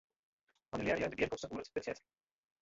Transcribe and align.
Annulearje 0.77 1.09
de 1.11 1.19
gearkomste 1.19 1.51
oer 1.51 1.63
it 1.67 1.73
budzjet. 1.77 2.03